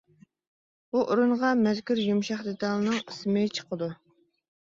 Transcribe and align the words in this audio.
بۇ 0.95 1.01
ئورۇنغا 1.15 1.51
مەزكۇر 1.59 2.01
يۇمشاق 2.05 2.41
دېتالنىڭ 2.49 2.97
ئىسمى 3.01 3.43
چىقىدۇ. 3.59 3.91